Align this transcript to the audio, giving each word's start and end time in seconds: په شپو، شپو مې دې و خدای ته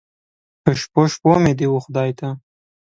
په 0.63 0.71
شپو، 0.79 1.01
شپو 1.13 1.31
مې 1.43 1.53
دې 1.59 1.67
و 1.69 1.75
خدای 1.85 2.11
ته 2.19 2.27